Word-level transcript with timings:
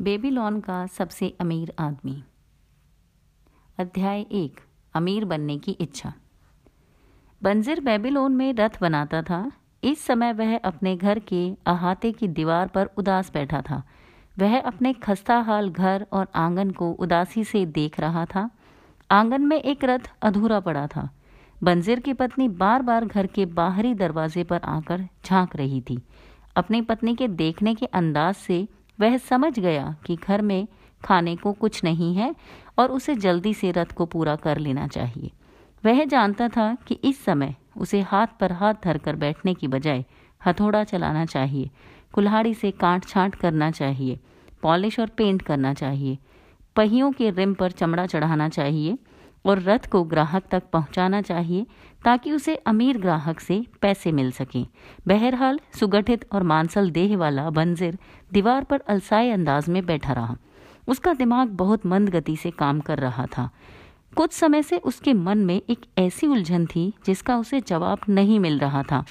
Babylon 0.00 0.60
का 0.60 0.86
सबसे 0.86 1.36
अमीर 1.40 1.72
आदमी। 1.78 2.24
अध्याय 3.78 4.20
एक, 4.20 4.60
अमीर 4.94 5.24
बनने 5.24 5.58
की 5.58 5.72
इच्छा। 5.72 6.12
बंजिर 7.42 7.80
बेबीलोन 7.80 8.36
में 8.36 8.54
रथ 8.54 8.80
बनाता 8.80 9.22
था। 9.22 9.52
इस 9.84 10.04
समय 10.04 10.32
वह 10.32 10.58
अपने 10.58 10.96
घर 10.96 11.18
के 11.18 11.54
अहाते 11.66 12.12
की 12.12 12.28
दीवार 12.28 12.68
पर 12.68 12.86
उदास 12.86 13.32
बैठा 13.32 13.62
था। 13.62 13.82
वह 14.38 14.60
अपने 14.60 14.92
खस्ता 14.92 15.38
हाल 15.38 15.70
घर 15.70 16.06
और 16.12 16.28
आँगन 16.34 16.70
को 16.70 16.92
उदासी 16.92 17.44
से 17.44 17.66
देख 17.66 18.00
रहा 18.00 18.24
था। 18.24 18.50
आँगन 19.10 19.42
में 19.42 19.62
एक 19.62 19.84
रथ 19.84 20.12
अधूरा 20.22 20.60
पड़ा 20.60 20.86
था। 20.86 21.10
बंजिर 21.62 22.00
की 22.00 22.12
पत्नी 22.12 22.48
बार 22.48 22.82
बार 22.82 23.04
घर 23.04 23.26
के 23.26 23.46
बाहरी 23.46 23.94
दरवाजे 23.94 24.44
पर 24.44 24.60
आकर 24.64 25.08
झाँक 25.24 25.56
रही 25.56 25.80
थी। 25.80 26.02
अपनी 26.56 26.82
पत्नी 26.82 27.14
के 27.14 27.28
देखने 27.28 27.74
के 27.74 27.86
अंदाज 27.86 28.34
से 28.34 28.68
वह 28.98 29.16
समझ 29.18 29.58
गया 29.58 29.94
कि 30.06 30.16
घर 30.16 30.42
में 30.42 30.66
खाने 31.02 31.34
को 31.36 31.52
कुछ 31.52 31.82
नहीं 31.84 32.14
है 32.14 32.34
और 32.78 32.90
उसे 32.90 33.14
जल्दी 33.16 33.52
से 33.54 33.70
रथ 33.70 33.92
को 33.92 34.06
पूरा 34.06 34.36
कर 34.36 34.58
लेना 34.58 34.86
चाहिए। 34.86 35.30
वह 35.84 36.04
जानता 36.04 36.48
था 36.48 36.74
कि 36.86 36.94
इस 36.94 37.24
समय 37.24 37.54
उसे 37.76 38.00
हाथ 38.00 38.26
पर 38.40 38.52
हाथ 38.52 38.74
धरकर 38.84 39.16
बैठने 39.16 39.54
की 39.54 39.68
बजाय 39.68 40.04
हथौड़ा 40.40 40.82
चलाना 40.84 41.24
चाहिए, 41.24 41.70
कुल्हाड़ी 42.12 42.54
से 42.54 42.70
काट 42.70 43.04
छांट 43.04 43.34
करना 43.34 43.70
चाहिए, 43.70 44.18
पॉलिश 44.62 44.98
और 45.00 45.08
पेंट 45.08 45.42
करना 45.42 45.72
चाहिए, 45.74 46.18
पहियों 46.76 47.10
के 47.12 47.30
रिम 47.30 47.54
पर 47.54 47.70
चमड़ा 47.70 48.06
चढ़ाना 48.06 48.48
चाहिए 48.48 48.98
और 49.44 49.62
रथ 49.62 49.86
को 49.90 50.02
ग्राहक 50.02 50.42
तक 50.50 50.62
पहुंचाना 50.72 51.22
चाहिए 51.22 51.66
ताकि 52.04 52.32
उसे 52.32 52.54
अमीर 52.54 52.98
ग्राहक 52.98 53.40
से 53.40 53.64
पैसे 53.82 54.12
मिल 54.12 54.30
सकें। 54.30 54.66
बहरहाल, 55.06 55.60
सुगठित 55.80 56.26
और 56.32 56.42
मांसल 56.42 56.90
देह 56.90 57.16
वाला 57.16 57.50
बंजिर 57.50 57.98
दीवार 58.32 58.64
पर 58.64 58.80
अलसाए 58.88 59.30
अंदाज 59.30 59.68
में 59.68 59.86
बैठा 59.86 60.12
रहा। 60.12 60.36
उसका 60.88 61.14
दिमाग 61.14 61.48
बहुत 61.48 61.86
मंद 61.86 62.08
गति 62.08 62.36
से 62.36 62.50
काम 62.50 62.80
कर 62.80 62.98
रहा 62.98 63.26
था। 63.26 63.50
कुछ 64.16 64.32
समय 64.32 64.62
से 64.62 64.78
उसके 64.78 65.12
मन 65.12 65.38
में 65.38 65.62
एक 65.70 65.78
ऐसी 65.98 66.26
उलझन 66.26 66.66
थी 66.66 66.92
जिसका 67.06 67.36
उसे 67.36 67.60
जवाब 67.60 67.98
नहीं 68.08 68.40
मिल 68.40 68.58
रहा 68.58 68.82
था। 68.82 69.04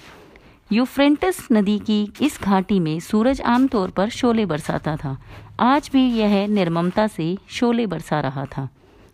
यूफ्रेंटस 0.72 1.48
नदी 1.52 1.80
की 1.80 2.14
इस 2.22 2.40
घाटी 2.44 2.80
में 2.80 3.00
सूरज 3.00 3.42
आमतौर 3.42 3.90
पर 3.90 4.10
शोले 4.10 4.46
बरसाता 4.46 4.98
था। 4.98 5.18
आज 5.60 5.90
भी 5.94 6.08
यह 6.08 6.48
निर्ममता 6.48 7.08
से 7.08 7.38
शोले 7.50 7.88
बरसा 7.88 8.20
रहा 8.20 8.46
था। 8.46 8.70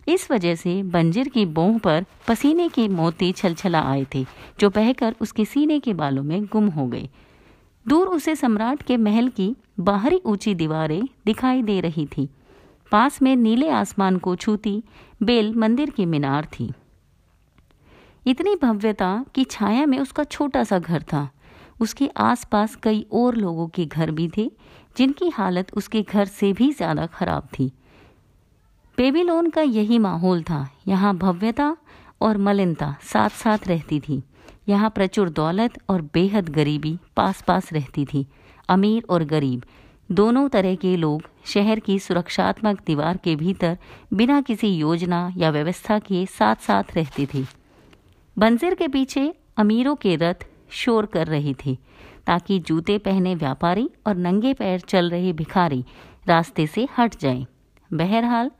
इस 0.07 0.29
वजह 0.31 0.55
से 0.55 0.81
बंजिर 0.83 1.27
की 1.29 1.45
बोह 1.45 1.77
पर 1.77 2.05
पसीने 2.27 2.67
के 2.69 2.87
मोती 2.87 3.31
छलछला 3.31 3.81
आए 3.81 4.05
थे, 4.15 4.25
जो 4.59 4.69
बहकर 4.69 5.15
उसके 5.21 5.45
सीने 5.45 5.79
के 5.79 5.93
बालों 5.93 6.23
में 6.23 6.45
गुम 6.45 6.67
हो 6.69 6.87
गए। 6.87 7.09
दूर 7.85 8.07
उसे 8.07 8.35
सम्राट 8.35 8.81
के 8.81 8.97
महल 8.97 9.27
की 9.29 9.55
बाहरी 9.79 10.21
ऊँची 10.25 10.55
दीवारें 10.55 11.01
दिखाई 11.25 11.61
दे 11.61 11.79
रही 11.79 12.05
थी। 12.07 12.29
पास 12.91 13.21
में 13.21 13.35
नीले 13.35 13.69
आसमान 13.69 14.17
को 14.17 14.35
छूती 14.35 14.81
बेल 15.23 15.53
मंदिर 15.55 15.89
की 15.89 16.05
मीनार 16.05 16.45
थी। 16.45 16.71
इतनी 18.25 18.55
भव्यता 18.55 19.25
की 19.35 19.43
छाया 19.43 19.85
में 19.85 19.97
उसका 19.99 20.23
छोटा 20.23 20.63
सा 20.63 20.79
घर 20.79 21.01
था। 21.03 21.29
उसके 21.81 22.09
आसपास 22.17 22.75
कई 22.75 23.05
और 23.11 23.35
लोगों 23.35 23.67
के 23.67 23.85
घर 23.85 24.11
भी 24.11 24.29
थे, 24.37 24.51
जिनकी 24.97 25.29
हालत 25.29 25.73
उसके 25.73 26.01
घर 26.01 26.25
से 26.25 26.51
भी 26.53 26.71
ज़्यादा 26.71 27.05
खराब 27.05 27.47
थी। 27.59 27.71
बेबीलोन 28.97 29.49
का 29.49 29.61
यही 29.61 29.97
माहौल 29.99 30.41
था। 30.43 30.67
यहाँ 30.87 31.15
भव्यता 31.17 31.75
और 32.21 32.37
मलिनता 32.37 32.95
साथ 33.03 33.29
साथ 33.29 33.67
रहती 33.67 33.99
थी। 33.99 34.21
यहाँ 34.69 34.89
प्रचुर 34.89 35.29
दौलत 35.29 35.79
और 35.89 36.01
बेहद 36.13 36.49
गरीबी 36.49 36.97
पास 37.17 37.41
पास 37.41 37.71
रहती 37.73 38.05
थी। 38.05 38.25
अमीर 38.69 39.03
और 39.09 39.23
गरीब, 39.23 39.63
दोनों 40.11 40.47
तरह 40.49 40.75
के 40.75 40.95
लोग 40.97 41.23
शहर 41.45 41.79
की 41.79 41.97
सुरक्षात्मक 41.99 42.81
दीवार 42.85 43.17
के 43.17 43.35
भीतर 43.35 43.77
बिना 44.13 44.39
किसी 44.41 44.67
योजना 44.67 45.31
या 45.37 45.49
व्यवस्था 45.49 45.99
के 45.99 46.25
साथ 46.29 46.55
साथ 46.55 46.95
रहते 46.95 47.27
थे। 47.33 47.43
बंजर 48.37 48.75
के 48.75 48.87
पीछे 48.87 49.33
अमीरों 49.57 49.95
के 49.95 50.15
रथ 50.15 50.45
शोर 50.71 51.05
कर 51.05 51.27
रहे 51.27 51.53
थे, 51.65 51.75
ताकि 52.27 52.59
जूते 52.59 52.97
पहने 52.97 53.35
व्यापारी 53.35 53.89
और 54.07 54.15
नंगे 54.15 54.53
पैर 54.53 54.79
चल 54.79 55.09
रहे 55.09 55.33
भिखारी 55.33 55.83
रास्ते 56.27 56.67
से 56.67 56.87
हट 56.97 57.19
जाएँ। 57.19 57.45
बहरहाल 57.91 58.51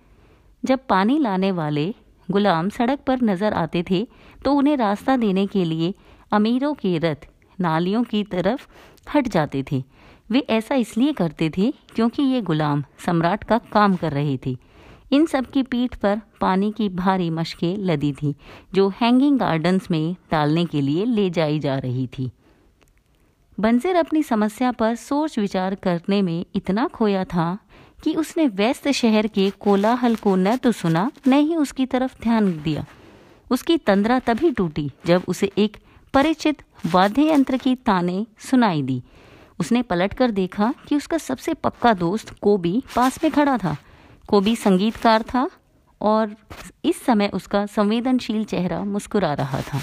जब 0.63 0.85
पानी 0.89 1.17
लाने 1.19 1.51
वाले 1.51 1.93
गुलाम 2.29 2.69
सड़क 2.69 2.99
पर 3.07 3.21
नज़र 3.21 3.53
आते 3.53 3.83
थे 3.89 4.07
तो 4.45 4.53
उन्हें 4.53 4.75
रास्ता 4.77 5.15
देने 5.17 5.45
के 5.47 5.63
लिए 5.65 5.93
अमीरों 6.31 6.73
के 6.73 6.97
रथ, 6.97 7.27
नालियों 7.59 8.03
की 8.03 8.23
तरफ़ 8.23 8.67
हट 9.07 9.27
जाते 9.27 9.63
थे। 9.71 9.83
वे 10.31 10.39
ऐसा 10.49 10.75
इसलिए 10.75 11.13
करते 11.13 11.49
थे 11.57 11.71
क्योंकि 11.95 12.23
ये 12.23 12.41
गुलाम 12.41 12.83
सम्राट 13.05 13.43
का 13.43 13.57
काम 13.73 13.95
कर 13.95 14.11
रहे 14.11 14.37
थे। 14.45 14.55
इन 15.11 15.25
सब 15.25 15.45
की 15.45 15.63
पीठ 15.63 15.95
पर 15.95 16.21
पानी 16.41 16.71
की 16.71 16.87
भारी 16.91 17.29
मशकें 17.29 17.75
लदी 17.79 18.11
थी, 18.13 18.35
जो 18.73 18.87
हैंगिंग 19.01 19.37
गार्डन्स 19.39 19.91
में 19.91 20.15
डालने 20.31 20.65
के 20.65 20.81
लिए 20.81 21.05
ले 21.05 21.29
जाई 21.29 21.59
जा 21.59 21.77
रही 21.77 22.07
थी। 22.07 22.31
बंजिर 23.57 23.95
अपनी 23.95 24.23
समस्या 24.23 24.71
पर 24.71 24.95
सोच 24.95 25.37
विचार 25.39 25.75
करने 25.75 26.21
में 26.21 26.45
इतना 26.55 26.87
खोया 26.87 27.23
था 27.25 27.57
कि 28.03 28.13
उसने 28.15 28.47
व्यस्त 28.47 28.87
शहर 28.91 29.27
के 29.27 29.49
कोलाहल 29.49 30.15
को 30.15 30.35
न 30.35 30.55
तो 30.55 30.71
सुना, 30.71 31.11
न 31.27 31.33
ही 31.33 31.55
उसकी 31.55 31.85
तरफ़ 31.85 32.21
ध्यान 32.21 32.61
दिया। 32.63 32.85
उसकी 33.51 33.77
तंद्रा 33.77 34.19
तभी 34.19 34.51
टूटी 34.51 34.91
जब 35.05 35.23
उसे 35.27 35.51
एक 35.57 35.77
परिचित 36.13 36.61
वाद्य 36.85 37.31
यंत्र 37.31 37.57
की 37.57 37.75
ताने 37.75 38.25
सुनाई 38.39 38.81
दी। 38.81 39.03
उसने 39.59 39.81
पलटकर 39.81 40.31
देखा 40.31 40.73
कि 40.87 40.95
उसका 40.95 41.17
सबसे 41.17 41.53
पक्का 41.53 41.93
दोस्त 41.93 42.35
कोबी 42.41 42.83
पास 42.95 43.23
में 43.23 43.31
खड़ा 43.31 43.57
था। 43.57 43.75
कोबी 44.29 44.55
संगीतकार 44.55 45.23
था 45.23 45.49
और 46.01 46.35
इस 46.85 47.05
समय 47.05 47.29
उसका 47.33 47.65
संवेदनशील 47.65 48.43
चेहरा 48.43 48.83
मुस्कुरा 48.83 49.33
रहा 49.33 49.61
था। 49.61 49.81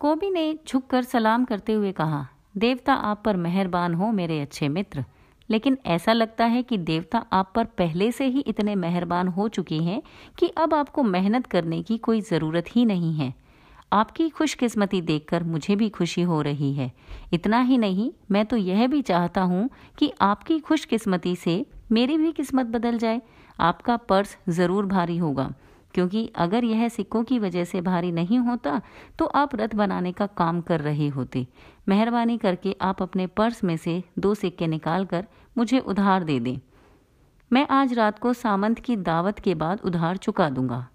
कोबी 0.00 0.30
ने 0.30 0.58
झुककर 0.68 1.02
सलाम 1.02 1.44
करते 1.44 1.72
हुए 1.72 1.92
कहा 1.92 2.26
देवता 2.56 2.94
आप 2.94 3.22
पर 3.24 3.36
मेहरबान 3.36 3.94
हो 3.94 4.10
मेरे 4.12 4.40
अच्छे 4.40 4.68
मित्र। 4.68 5.04
लेकिन 5.48 5.78
ऐसा 5.86 6.12
लगता 6.12 6.44
है 6.44 6.62
कि 6.62 6.78
देवता 6.78 7.18
आप 7.32 7.52
पर 7.54 7.64
पहले 7.64 8.12
से 8.12 8.26
ही 8.26 8.40
इतने 8.40 8.74
मेहरबान 8.74 9.28
हो 9.28 9.48
चुके 9.48 9.74
हैं 9.74 10.02
कि 10.38 10.48
अब 10.58 10.74
आपको 10.74 11.02
मेहनत 11.02 11.46
करने 11.46 11.82
की 11.82 11.98
कोई 11.98 12.20
ज़रूरत 12.20 12.64
ही 12.70 12.84
नहीं 12.84 13.12
है। 13.14 13.32
आपकी 13.92 14.28
खुशकिस्मती 14.28 15.00
देखकर 15.00 15.42
मुझे 15.42 15.76
भी 15.76 15.88
खुशी 15.88 16.22
हो 16.22 16.40
रही 16.42 16.72
है। 16.74 16.92
इतना 17.32 17.60
ही 17.60 17.78
नहीं, 17.78 18.10
मैं 18.30 18.44
तो 18.46 18.56
यह 18.56 18.86
भी 18.86 19.02
चाहता 19.02 19.42
हूँ 19.42 19.68
कि 19.98 20.12
आपकी 20.20 20.58
खुशकिस्मती 20.58 21.36
से 21.36 21.66
मेरी 21.92 22.18
भी 22.18 22.32
किस्मत 22.32 22.66
बदल 22.66 22.98
जाए। 22.98 23.22
आपका 23.60 23.96
पर्स 23.96 24.36
ज़रूर 24.48 24.86
भारी 24.86 25.16
होगा। 25.16 25.52
क्योंकि 25.94 26.26
अगर 26.36 26.64
यह 26.64 26.88
सिक्कों 26.88 27.22
की 27.24 27.38
वजह 27.38 27.64
से 27.64 27.80
भारी 27.80 28.12
नहीं 28.12 28.38
होता 28.38 28.80
तो 29.18 29.26
आप 29.34 29.54
रथ 29.54 29.74
बनाने 29.74 30.12
का 30.12 30.26
काम 30.26 30.60
कर 30.60 30.80
रहे 30.80 31.08
होते। 31.08 31.46
मेहरबानी 31.88 32.36
करके 32.38 32.76
आप 32.82 33.02
अपने 33.02 33.26
पर्स 33.26 33.62
में 33.64 33.76
से 33.76 34.02
दो 34.18 34.34
सिक्के 34.34 34.66
निकाल 34.66 35.04
कर 35.04 35.26
मुझे 35.56 35.78
उधार 35.78 36.24
दे 36.24 36.38
दें। 36.40 36.58
मैं 37.50 37.66
आज 37.70 37.92
रात 37.92 38.18
को 38.18 38.32
सामंत 38.32 38.78
की 38.78 38.96
दावत 38.98 39.38
के 39.38 39.54
बाद 39.54 39.80
उधार 39.80 40.16
चुका 40.16 40.48
दूँगा। 40.50 40.86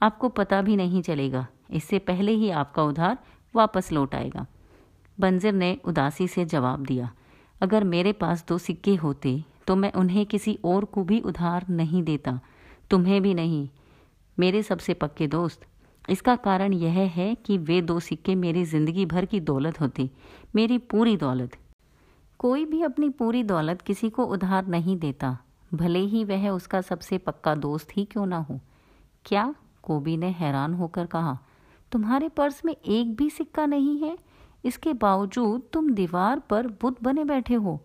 आपको 0.00 0.28
पता 0.28 0.60
भी 0.62 0.76
नहीं 0.76 1.02
चलेगा। 1.02 1.46
इससे 1.70 1.98
पहले 2.00 2.32
ही 2.32 2.50
आपका 2.52 2.82
उधार 2.82 3.18
वापस 3.54 3.90
लौट 3.92 4.14
आएगा। 4.14 4.46
बंजर 5.18 5.52
ने 5.52 5.76
उदासी 5.84 6.28
से 6.28 6.44
जवाब 6.44 6.84
दिया, 6.84 7.10
अगर 7.60 7.84
मेरे 7.84 8.12
पास 8.12 8.44
दो 8.48 8.58
सिक्के 8.58 8.94
होते 8.94 9.42
तो 9.66 9.76
मैं 9.76 9.92
उन्हें 9.92 10.24
किसी 10.26 10.58
और 10.64 10.84
को 10.84 11.02
भी 11.04 11.18
उधार 11.20 11.64
नहीं 11.70 12.02
देता। 12.02 12.38
तुम्हें 12.90 13.20
भी 13.22 13.32
नहीं। 13.34 13.68
मेरे 14.38 14.62
सबसे 14.62 14.94
पक्के 14.94 15.26
दोस्त। 15.26 15.60
इसका 16.08 16.34
कारण 16.36 16.72
यह 16.72 16.98
है 17.10 17.34
कि 17.36 17.56
वे 17.58 17.80
दो 17.82 17.98
सिक्के 18.00 18.34
मेरी 18.34 18.64
ज़िंदगी 18.64 19.06
भर 19.06 19.24
की 19.24 19.40
दौलत 19.40 19.80
होती, 19.80 20.10
मेरी 20.56 20.78
पूरी 20.80 21.16
दौलत। 21.16 21.56
कोई 22.40 22.64
भी 22.64 22.82
अपनी 22.82 23.08
पूरी 23.10 23.42
दौलत 23.42 23.82
किसी 23.82 24.10
को 24.10 24.24
उधार 24.24 24.66
नहीं 24.66 24.96
देता। 24.96 25.36
भले 25.74 25.98
ही 25.98 26.24
वह 26.24 26.48
उसका 26.50 26.80
सबसे 26.80 27.18
पक्का 27.18 27.54
दोस्त 27.54 27.96
ही 27.96 28.04
क्यों 28.04 28.26
ना 28.26 28.38
हो। 28.40 28.60
क्या 29.24 29.54
कोबी 29.82 30.16
ने 30.16 30.28
हैरान 30.30 30.74
होकर 30.74 31.06
कहा, 31.06 31.38
तुम्हारे 31.92 32.28
पर्स 32.28 32.64
में 32.64 32.74
एक 32.74 33.14
भी 33.16 33.28
सिक्का 33.30 33.66
नहीं 33.66 33.98
है? 33.98 34.16
इसके 34.64 34.92
बावजूद 34.92 35.62
तुम 35.72 35.90
दीवार 35.90 36.38
पर 36.40 36.66
बुत 36.80 37.02
बने 37.02 37.24
बैठे 37.24 37.54
हो। 37.54 37.80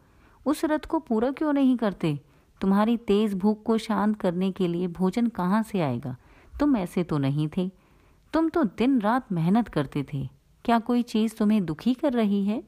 उस 0.45 0.65
रथ 0.65 0.85
को 0.85 0.99
पूरा 0.99 1.31
क्यों 1.31 1.53
नहीं 1.53 1.75
करते? 1.77 2.19
तुम्हारी 2.61 2.97
तेज 2.97 3.33
भूख 3.33 3.63
को 3.63 3.77
शांत 3.77 4.19
करने 4.19 4.51
के 4.51 4.67
लिए 4.67 4.87
भोजन 4.89 5.27
कहाँ 5.27 5.61
से 5.63 5.81
आएगा? 5.81 6.15
तुम 6.61 6.77
ऐसे 6.77 7.03
तो 7.03 7.17
नहीं 7.17 7.47
थे। 7.57 7.71
तुम 8.33 8.49
तो 8.49 8.63
दिन 8.63 8.99
रात 9.01 9.31
मेहनत 9.31 9.67
करते 9.67 10.05
थे। 10.13 10.27
क्या 10.65 10.79
कोई 10.79 11.01
चीज़ 11.03 11.35
तुम्हें 11.35 11.63
दुखी 11.65 11.93
कर 11.93 12.13
रही 12.13 12.45
है? 12.45 12.63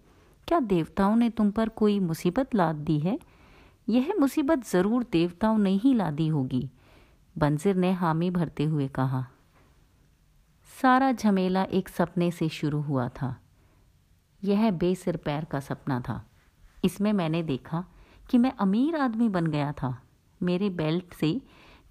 क्या 0.48 0.60
देवताओं 0.60 1.16
ने 1.16 1.30
तुम 1.30 1.52
पर 1.52 1.70
कोई 1.72 2.00
मुसीबत 2.00 2.56
लाद 2.56 2.76
दी 2.76 3.00
है? 3.00 3.20
यह 3.88 4.14
मुसीबत 4.20 4.66
ज़रूर 4.68 5.06
देवताओं 5.12 5.58
ने 5.58 5.72
ही 5.74 5.94
लादी 5.94 6.28
होगी। 6.28 6.70
बंजिर 7.36 7.76
ने 7.76 7.92
हामी 7.92 8.30
भरते 8.30 8.64
हुए 8.64 8.88
कहा, 8.88 9.26
सारा 10.82 11.12
झमेला 11.12 11.64
एक 11.64 11.90
सपने 11.90 12.30
से 12.32 12.50
शुरू 12.50 12.82
हुआ 12.82 13.08
था। 13.12 13.36
यह 14.42 14.70
बेसिर 14.72 15.18
पैर 15.18 15.46
का 15.46 15.60
सपना 15.60 16.00
था। 16.00 16.24
इसमें 16.86 17.12
मैंने 17.14 17.42
देखा 17.44 17.84
कि 18.30 18.38
मैं 18.38 18.52
अमीर 18.60 18.96
आदमी 18.96 19.30
बन 19.30 19.48
गया 19.48 19.72
था। 19.74 19.98
मेरे 20.42 20.70
बेल्ट 20.72 21.14
से 21.14 21.40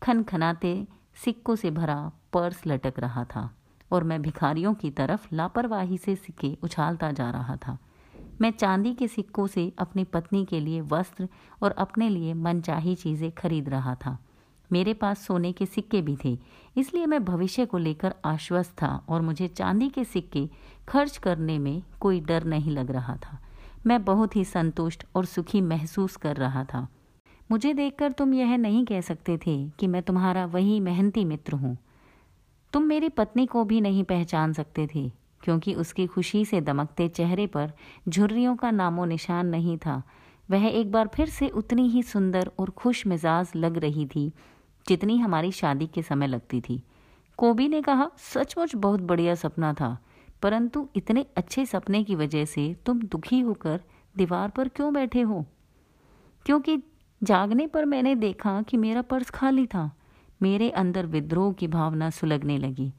खनखनाते 0.03 0.75
सिक्कों 1.17 1.55
से 1.57 1.71
भरा 1.71 1.97
पर्स 2.33 2.67
लटक 2.67 2.99
रहा 2.99 3.25
था 3.25 3.51
और 3.91 4.05
मैं 4.05 4.21
भिखारियों 4.23 4.75
की 4.75 4.91
तरफ़ 4.91 5.27
लापरवाही 5.33 5.99
से 5.99 6.15
सिक्के 6.17 6.57
उछालता 6.63 7.11
जा 7.13 7.31
रहा 7.31 7.57
था। 7.57 7.79
मैं 8.41 8.51
चांदी 8.51 8.95
के 8.95 9.09
सिक्कों 9.09 9.47
से 9.47 9.73
अपनी 9.79 10.05
पत्नी 10.05 10.45
के 10.45 10.61
लिए 10.61 10.81
वस्त्र 10.81 11.29
और 11.63 11.71
अपने 11.71 12.09
लिए 12.09 12.35
मनचाही 12.35 12.95
चीज़ें 12.95 13.31
खरीद 13.33 13.69
रहा 13.69 13.95
था। 13.95 14.19
मेरे 14.71 14.95
पास 14.95 15.27
सोने 15.27 15.53
के 15.53 15.67
सिक्के 15.67 16.01
भी 16.03 16.17
थे, 16.25 16.39
इसलिए 16.77 17.07
मैं 17.07 17.25
भविष्य 17.25 17.67
को 17.67 17.79
लेकर 17.79 18.15
आश्वस्त 18.25 18.73
था 18.73 19.05
और 19.09 19.21
मुझे 19.21 19.49
चांदी 19.49 19.89
के 19.89 20.05
सिक्के 20.05 20.49
खर्च 20.89 21.17
करने 21.17 21.59
में 21.59 21.83
कोई 22.01 22.21
डर 22.21 22.45
नहीं 22.45 22.71
लग 22.71 22.91
रहा 22.91 23.17
था। 23.17 23.39
मैं 23.87 24.05
बहुत 24.05 24.37
ही 24.37 24.45
संतुष्ट 24.45 25.05
और 25.15 25.25
सुखी 25.25 25.61
महसूस 25.61 26.17
कर 26.17 26.37
रहा 26.37 26.65
था। 26.65 26.87
मुझे 27.51 27.73
देखकर 27.75 28.13
तुम 28.13 28.35
यह 28.35 28.57
नहीं 28.57 28.85
कह 28.85 29.01
सकते 29.01 29.37
थे 29.39 29.57
कि 29.79 29.87
मैं 29.87 30.03
तुम्हारा 30.03 30.45
वही 30.47 30.79
मेहनती 30.81 31.25
मित्र 31.25 31.55
हूँ। 31.55 31.77
तुम 32.73 32.83
मेरी 32.83 33.09
पत्नी 33.09 33.47
को 33.47 33.65
भी 33.65 33.81
नहीं 33.81 34.05
पहचान 34.05 34.53
सकते 34.53 34.87
थे, 34.95 35.09
क्योंकि 35.43 35.75
उसकी 35.75 36.07
खुशी 36.07 36.45
से 36.45 36.61
दमकते 36.61 37.09
चेहरे 37.09 37.47
पर 37.47 37.73
झुर्रियों 38.09 38.57
का 38.57 38.71
नामो 38.71 39.05
निशान 39.05 39.47
नहीं 39.47 39.77
था। 39.77 40.03
वह 40.51 40.67
एक 40.67 40.93
बार 40.93 41.09
फिर 41.09 41.29
से 41.29 41.49
उतनी 41.49 41.89
ही 41.89 42.03
सुंदर 42.03 42.51
और 42.59 42.71
खुश 42.71 43.07
मिजाज 43.07 43.53
लग 43.57 43.77
रही 43.77 44.07
थी, 44.07 44.33
जितनी 44.87 45.19
हमारी 45.19 45.53
शादी 45.53 45.87
के 45.87 46.03
समय 46.03 46.27
लगती 46.27 46.61
थी। 46.61 46.83
कोबी 47.39 47.69
ने 47.69 47.83
कहा, 47.83 48.11
सचमुच 48.19 48.75
बहुत 48.75 49.01
बढ़िया 49.01 49.35
सपना 49.35 49.73
था, 49.73 49.97
परंतु 50.43 50.89
इतने 50.97 51.27
अच्छे 51.37 51.67
सपने 51.67 52.03
की 52.05 52.15
वजह 52.15 52.45
से 52.45 52.75
तुम 52.87 53.03
दुखी 53.03 53.41
होकर 53.41 53.81
दीवार 54.17 54.49
पर 54.49 54.69
क्यों 54.69 54.93
बैठे 54.95 55.21
हो? 55.21 55.45
क्योंकि 56.47 56.77
जागने 57.23 57.67
पर 57.67 57.85
मैंने 57.85 58.15
देखा 58.15 58.61
कि 58.63 58.77
मेरा 58.77 59.03
पर्स 59.03 59.31
खाली 59.31 59.67
था। 59.67 59.91
मेरे 60.43 60.71
अंदर 60.71 61.07
विद्रोह 61.07 61.53
की 61.53 61.67
भावना 61.67 62.11
सुलगने 62.11 62.59
लगी। 62.59 62.93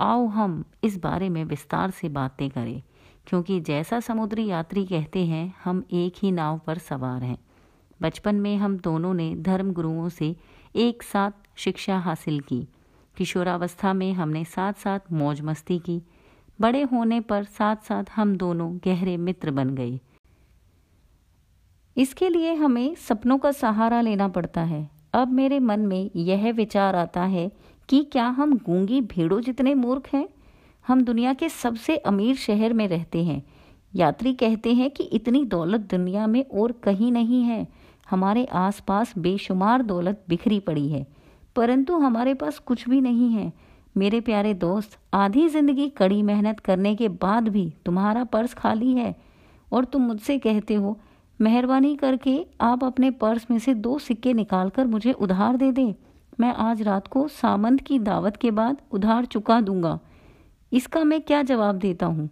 आओ 0.00 0.26
हम 0.26 0.64
इस 0.84 0.96
बारे 0.98 1.28
में 1.28 1.44
विस्तार 1.44 1.90
से 1.90 2.08
बातें 2.08 2.48
करें, 2.50 2.82
क्योंकि 3.26 3.60
जैसा 3.60 4.00
समुद्री 4.00 4.46
यात्री 4.46 4.84
कहते 4.86 5.24
हैं, 5.26 5.54
हम 5.64 5.82
एक 5.92 6.14
ही 6.22 6.30
नाव 6.32 6.60
पर 6.66 6.78
सवार 6.78 7.22
हैं। 7.22 7.38
बचपन 8.02 8.34
में 8.34 8.56
हम 8.56 8.76
दोनों 8.78 9.14
ने 9.14 9.34
धर्म 9.36 9.72
गुरुओं 9.72 10.08
से 10.08 10.34
एक 10.76 11.02
साथ 11.02 11.30
शिक्षा 11.56 11.98
हासिल 11.98 12.40
की। 12.40 12.66
किशोरावस्था 13.16 13.92
में 13.92 14.12
हमने 14.12 14.44
साथ 14.44 14.72
साथ 14.72 15.12
मौज 15.12 15.40
मस्ती 15.40 15.78
की। 15.78 16.02
बड़े 16.60 16.82
होने 16.82 17.20
पर 17.20 17.44
साथ 17.44 17.76
साथ 17.76 18.04
हम 18.16 18.36
दोनों 18.36 18.76
गहरे 18.76 19.16
मित्र 19.16 19.50
बन 19.50 19.70
गए। 19.70 19.98
इसके 21.96 22.28
लिए 22.28 22.54
हमें 22.54 22.94
सपनों 22.98 23.38
का 23.38 23.50
सहारा 23.52 24.00
लेना 24.00 24.28
पड़ता 24.28 24.62
है। 24.62 24.88
अब 25.14 25.32
मेरे 25.32 25.58
मन 25.60 25.80
में 25.80 26.10
यह 26.16 26.50
विचार 26.52 26.96
आता 26.96 27.22
है 27.24 27.50
कि 27.88 28.02
क्या 28.12 28.26
हम 28.28 28.56
गूँगी 28.58 29.00
भेड़ों 29.00 29.40
जितने 29.40 29.74
मूर्ख 29.74 30.08
हैं? 30.14 30.28
हम 30.84 31.02
दुनिया 31.02 31.32
के 31.34 31.48
सबसे 31.48 31.96
अमीर 31.96 32.36
शहर 32.36 32.72
में 32.72 32.86
रहते 32.88 33.24
हैं। 33.24 33.42
यात्री 33.92 34.32
कहते 34.34 34.72
हैं 34.74 34.90
कि 34.90 35.04
इतनी 35.12 35.44
दौलत 35.44 35.80
दुनिया 35.90 36.26
में 36.26 36.44
और 36.44 36.72
कहीं 36.82 37.10
नहीं 37.12 37.42
है। 37.42 37.66
हमारे 38.10 38.44
आसपास 38.54 39.12
बेशुमार 39.18 39.82
दौलत 39.82 40.22
बिखरी 40.28 40.58
पड़ी 40.60 40.88
है, 40.88 41.06
परंतु 41.56 41.96
हमारे 41.96 42.34
पास 42.34 42.58
कुछ 42.58 42.88
भी 42.88 43.00
नहीं 43.00 43.30
है। 43.30 43.52
मेरे 43.96 44.20
प्यारे 44.20 44.52
दोस्त, 44.54 44.98
आधी 45.14 45.48
ज़िंदगी 45.48 45.88
कड़ी 45.88 46.22
मेहनत 46.22 46.60
करने 46.60 46.94
के 46.94 47.08
बाद 47.08 47.48
भी 47.48 47.72
तुम्हारा 47.86 48.24
पर्स 48.24 48.54
खाली 48.54 48.92
है, 48.92 49.14
और 49.72 49.84
तुम 49.84 50.02
मुझसे 50.02 50.38
कहते 50.38 50.74
हो 50.74 50.98
मेहरबानी 51.40 51.96
करके 51.96 52.46
आप 52.60 52.84
अपने 52.84 53.10
पर्स 53.10 53.46
में 53.50 53.58
से 53.58 53.74
दो 53.74 53.98
सिक्के 53.98 54.32
निकाल 54.34 54.68
कर 54.68 54.86
मुझे 54.86 55.12
उधार 55.12 55.56
दे 55.56 55.72
दें। 55.72 55.94
मैं 56.40 56.54
आज 56.54 56.82
रात 56.82 57.06
को 57.06 57.28
सामंत 57.28 57.80
की 57.80 57.98
दावत 57.98 58.36
के 58.36 58.50
बाद 58.50 58.76
उधार 58.92 59.24
चुका 59.24 59.60
दूँगा। 59.60 59.98
इसका 60.72 61.04
मैं 61.04 61.20
क्या 61.20 61.42
जवाब 61.42 61.78
देता 61.78 62.06
हूँ? 62.06 62.28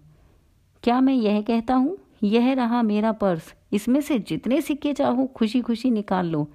क्या 0.82 1.00
मैं 1.00 1.14
यह 1.14 1.40
कहता 1.42 1.74
हूँ, 1.74 1.98
यह 2.22 2.52
रहा 2.52 2.82
मेरा 2.82 3.12
पर्स। 3.12 3.54
इसमें 3.72 4.00
से 4.00 4.18
जितने 4.18 4.60
सिक्के 4.60 4.92
चाहो 4.92 5.26
खुशी 5.26 5.60
खुशी 5.60 5.90
निकाल 5.90 6.26
लो। 6.26 6.48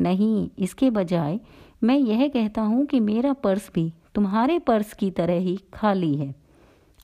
नहीं, 0.00 0.50
इसके 0.58 0.90
बजाय 0.90 1.40
मैं 1.84 1.96
यह 1.96 2.28
कहता 2.28 2.62
हूँ 2.62 2.86
कि 2.86 3.00
मेरा 3.00 3.32
पर्स 3.32 3.70
भी 3.74 3.92
तुम्हारे 4.14 4.58
पर्स 4.58 4.92
की 4.92 5.10
तरह 5.10 5.38
ही 5.38 5.58
खाली 5.74 6.14
है। 6.14 6.34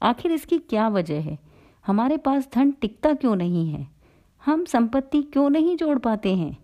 आखिर 0.03 0.33
इसकी 0.33 0.59
क्या 0.59 0.89
वजह 0.89 1.21
है? 1.21 1.39
हमारे 1.87 2.17
पास 2.17 2.49
धन 2.55 2.71
टिकता 2.71 3.15
क्यों 3.15 3.37
नहीं 3.37 3.69
है? 3.71 3.98
हम 4.47 4.65
संपत्ति 4.65 5.23
क्यों 5.23 5.51
नहीं 5.51 5.77
जोड़ 5.77 5.99
पाते 5.99 6.35
हैं? 6.35 6.57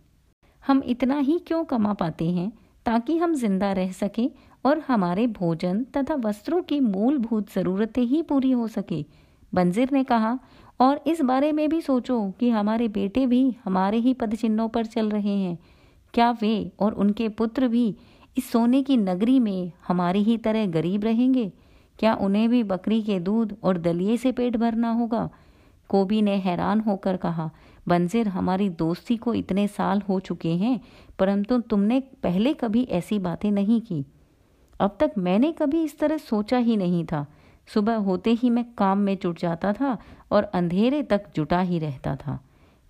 हम 0.67 0.83
इतना 0.87 1.19
ही 1.19 1.39
क्यों 1.39 1.65
कमा 1.65 1.93
पाते 1.93 2.31
हैं 2.31 2.53
ताकि 2.87 3.17
हम 3.19 3.35
ज़िंदा 3.35 3.73
रह 3.73 3.93
सकें 3.93 4.31
और 4.65 4.83
हमारे 4.89 5.27
भोजन 5.27 5.85
तथा 5.97 6.15
वस्त्रों 6.15 6.63
की 6.63 6.81
मूलभूत 6.81 7.53
ज़रूरतें 7.55 8.03
ही 8.03 8.23
पूरी 8.23 8.51
हो 8.51 8.69
सके? 8.69 9.05
बंजिर 9.55 9.91
ने 9.93 10.05
कहा, 10.05 10.39
और 10.81 11.01
इस 11.07 11.21
बारे 11.21 11.53
में 11.53 11.69
भी 11.69 11.81
सोचो 11.81 12.31
कि 12.31 12.51
हमारे 12.51 12.89
बेटे 12.89 13.27
भी 13.27 13.57
हमारे 13.65 13.99
ही 13.99 14.15
पदचिन्हों 14.15 14.69
पर 14.69 14.87
चल 14.87 15.11
रहे 15.11 15.37
हैं। 15.39 15.59
क्या 16.15 16.31
वे 16.31 16.73
और 16.81 16.95
उनके 16.95 17.29
पुत्र 17.29 17.69
भी 17.69 17.97
इस 18.39 18.51
सोने 18.51 18.83
की 18.83 18.97
नगरी 18.97 19.39
में 19.41 19.73
हमारी 19.89 20.23
ही 20.23 20.37
तरह 20.39 20.67
गरीब 20.67 21.05
रहेंगे? 21.05 21.53
क्या 21.99 22.15
उन्हें 22.15 22.49
भी 22.49 22.63
बकरी 22.63 23.03
के 23.03 23.21
दूध 23.21 23.57
और 23.63 23.79
दलिए 23.79 24.17
से 24.17 24.33
पेट 24.33 24.57
भरना 24.57 24.91
होगा? 24.91 25.29
कोबी 25.89 26.23
ने 26.23 26.37
हैरान 26.37 26.81
होकर 26.81 27.17
कहा, 27.17 27.51
बंजिर, 27.89 28.29
हमारी 28.29 28.69
दोस्ती 28.69 29.17
को 29.17 29.35
इतने 29.35 29.69
साल 29.69 30.03
हो 30.09 30.21
चुके 30.21 30.53
हैं, 30.53 30.81
परंतु 31.19 31.61
तुमने 31.61 32.01
पहले 32.01 32.55
कभी 32.55 32.85
ऐसी 32.85 33.19
बातें 33.19 33.51
नहीं 33.51 33.81
की। 33.81 34.05
अब 34.81 34.97
तक 35.01 35.13
मैंने 35.19 35.53
कभी 35.53 35.85
इस 35.85 35.99
तरह 35.99 36.17
सोचा 36.17 36.59
ही 36.59 36.77
नहीं 36.77 37.05
था। 37.05 37.27
सुबह 37.67 37.95
होते 37.95 38.31
ही 38.31 38.51
मैं 38.51 38.65
काम 38.79 38.99
में 38.99 39.19
जुट 39.23 39.39
जाता 39.39 39.73
था 39.73 39.99
और 40.31 40.43
अंधेरे 40.43 41.03
तक 41.03 41.25
जुटा 41.37 41.61
ही 41.61 41.79
रहता 41.79 42.17
था। 42.17 42.39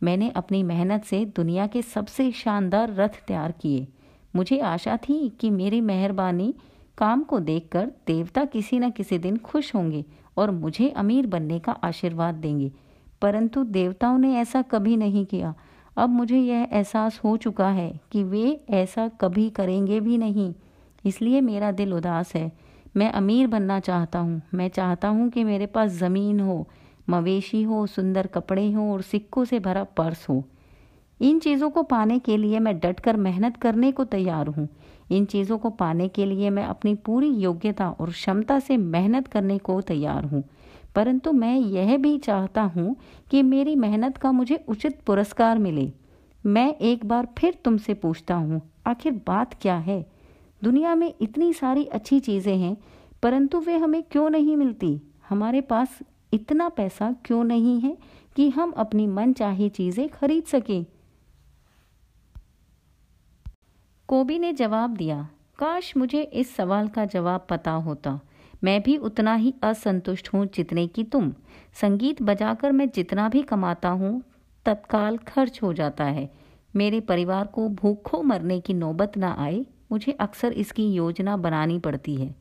मैंने 0.03 0.31
अपनी 0.31 0.63
मेहनत 0.63 1.05
से 1.05 1.25
दुनिया 1.25 1.67
के 1.67 1.83
सबसे 1.83 2.31
शानदार 2.33 2.95
रथ 2.95 3.09
तैयार 3.09 3.53
किए। 3.53 3.89
मुझे 4.37 4.59
आशा 4.59 4.97
थी 4.97 5.29
कि 5.29 5.51
मेरी 5.51 5.81
मेहरबानी 5.81 6.55
काम 6.99 7.23
को 7.23 7.41
देखकर 7.41 7.93
देवता 8.07 8.45
किसी 8.45 8.79
न 8.79 8.91
किसी 8.91 9.19
दिन 9.19 9.37
खुश 9.37 9.75
होंगे 9.75 10.05
और 10.37 10.51
मुझे 10.51 10.89
अमीर 10.89 11.27
बनने 11.27 11.59
का 11.59 11.73
आशीर्वाद 11.73 12.35
देंगे। 12.35 12.73
परंतु 13.23 13.65
देवताओं 13.65 14.19
ने 14.19 14.35
ऐसा 14.37 14.63
कभी 14.63 14.97
नहीं 14.97 15.27
किया। 15.27 15.55
अब 15.97 16.11
मुझे 16.11 16.39
यह 16.39 16.69
एहसास 16.73 17.21
हो 17.25 17.37
चुका 17.37 17.69
है 17.69 18.01
कि 18.13 18.25
वे 18.25 18.61
ऐसा 18.71 19.09
कभी 19.09 19.51
करेंगे 19.51 20.01
भी 20.01 20.19
नहीं। 20.19 20.55
इसलिए 21.05 21.41
मेरा 21.41 21.73
दिल 21.73 21.93
उदास 21.95 22.35
है। 22.35 22.53
मैं 22.97 23.13
अमीर 23.13 23.47
बनना 23.47 23.81
चाहता 23.81 24.19
हूँ। 24.19 24.43
मैं 24.55 24.69
चाहता 24.69 25.09
हूँ 25.09 25.31
कि 25.31 25.45
मेरे 25.45 25.67
पास 25.67 25.91
ज़मीन 25.91 26.41
हो, 26.41 26.67
मवेशी 27.11 27.63
हो, 27.63 27.87
सुंदर 27.87 28.27
कपड़े 28.27 28.73
हों 28.73 28.93
और 28.93 29.03
सिक्कों 29.03 29.45
से 29.45 29.61
भरा 29.61 29.85
पर्स 29.85 30.29
हो। 30.29 30.45
इन 31.21 31.39
चीज़ों 31.39 31.71
को 31.71 31.83
पाने 31.83 32.19
के 32.19 32.37
लिए 32.37 32.59
मैं 32.59 32.79
डटकर 32.79 33.17
मेहनत 33.17 33.57
करने 33.57 33.93
को 33.93 34.05
तैयार 34.05 34.47
हूँ। 34.47 34.69
इन 35.11 35.25
चीज़ों 35.25 35.59
को 35.59 35.71
पाने 35.71 36.09
के 36.09 36.27
लिए 36.27 36.51
मैं 36.51 36.65
अपनी 36.65 36.95
पूरी 36.95 37.29
योग्यता 37.29 37.89
और 37.91 38.11
क्षमता 38.11 38.59
से 38.59 38.77
मेहनत 38.77 39.29
करने 39.29 39.59
को 39.59 39.81
तैयार 39.81 40.25
हूँ। 40.25 40.43
परंतु 40.95 41.33
मैं 41.33 41.57
यह 41.57 41.97
भी 41.97 42.17
चाहता 42.19 42.63
हूँ 42.63 42.97
कि 43.31 43.43
मेरी 43.43 43.77
मेहनत 43.77 44.17
का 44.17 44.33
मुझे 44.33 44.65
उचित 44.69 45.01
पुरस्कार 45.01 45.59
मिले। 45.59 45.93
मैं 46.45 46.75
एक 46.75 47.05
बार 47.05 47.29
फिर 47.39 47.59
तुमसे 47.65 47.95
पूछता 47.95 48.35
हूँ, 48.35 48.61
आखिर 48.87 49.13
बात 49.27 49.55
क्या 49.63 49.77
है? 49.77 50.05
दुनिया 50.63 50.95
में 50.95 51.13
इतनी 51.21 51.53
सारी 51.53 51.85
अच्छी 51.85 52.21
चीज़ें 52.21 52.57
हैं, 52.57 52.77
परंतु 53.23 53.59
वे 53.59 53.77
हमें 53.77 54.03
क्यों 54.03 54.29
नहीं 54.31 54.57
मिलती? 54.57 55.01
हमारे 55.29 55.61
पास 55.61 55.99
इतना 56.33 56.69
पैसा 56.69 57.15
क्यों 57.25 57.45
नहीं 57.45 57.81
है 57.81 57.97
कि 58.37 58.49
हम 58.51 58.71
अपनी 58.71 59.07
मन 59.07 59.33
चाही 59.33 59.69
चीज़ें 59.69 60.09
खरीद 60.09 60.45
सकें? 60.45 60.85
कोबी 64.09 64.39
ने 64.39 64.53
जवाब 64.53 64.97
दिया, 64.97 65.29
काश 65.59 65.97
मुझे 65.97 66.23
इस 66.23 66.55
सवाल 66.57 66.89
का 66.89 67.05
जवाब 67.05 67.47
पता 67.51 67.71
होता। 67.71 68.21
मैं 68.65 68.83
भी 68.83 68.97
उतना 68.97 69.35
ही 69.35 69.55
असंतुष्ट 69.63 70.29
हूँ 70.35 70.47
जितने 70.47 70.87
की 70.87 71.05
तुम। 71.05 71.33
संगीत 71.81 72.23
बजाकर 72.23 72.73
मैं 72.73 72.89
जितना 72.89 73.29
भी 73.29 73.43
कमाता 73.43 73.89
हूँ, 73.89 74.23
तत्काल 74.67 75.17
खर्च 75.17 75.61
हो 75.63 75.73
जाता 75.73 76.05
है। 76.05 76.31
मेरे 76.77 77.01
परिवार 77.01 77.47
को 77.47 77.69
भूखों 77.69 78.23
मरने 78.23 78.61
की 78.61 78.75
नौबत 78.75 79.17
ना 79.17 79.37
आए, 79.39 79.67
मुझे 79.93 80.13
अक्सर 80.13 80.53
इसकी 80.53 80.93
योजना 80.93 81.37
बनानी 81.37 81.79
पड़ती 81.79 82.15
है। 82.15 82.35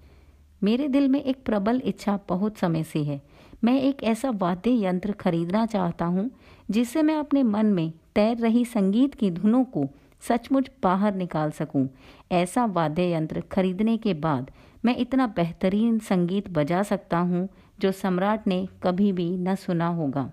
मेरे 0.63 0.88
दिल 0.88 1.08
में 1.08 1.24
एक 1.24 1.44
प्रबल 1.46 1.82
इच्छा 1.86 2.20
बहुत 2.30 2.58
समय 2.58 2.84
से 2.84 3.03
है। 3.03 3.22
मैं 3.63 3.82
एक 3.82 4.03
ऐसा 4.03 4.30
वाद्य 4.30 4.86
यंत्र 4.86 5.12
खरीदना 5.12 5.65
चाहता 5.65 6.06
हूँ, 6.06 6.32
जिससे 6.72 7.01
मैं 7.01 7.15
अपने 7.15 7.44
मन 7.44 7.65
में 7.65 7.94
तैर 8.15 8.38
रही 8.38 8.65
संगीत 8.65 9.15
की 9.15 9.32
धुनों 9.32 9.63
को 9.63 9.89
सचमुच 10.27 10.72
बाहर 10.84 11.15
निकाल 11.15 11.51
सकूँ। 11.51 11.89
ऐसा 12.32 12.65
वाद्य 12.65 13.13
यंत्र 13.13 13.42
खरीदने 13.42 13.98
के 13.98 14.13
बाद 14.13 14.51
मैं 14.86 14.98
इतना 14.98 15.27
बेहतरीन 15.27 16.00
संगीत 16.00 16.50
बजा 16.50 16.84
सकता 16.84 17.18
हूँ, 17.18 17.50
जो 17.80 17.92
सम्राट 17.92 18.48
ने 18.48 18.68
कभी 18.84 19.12
भी 19.12 19.38
न 19.38 19.56
सुना 19.56 19.88
होगा। 19.88 20.32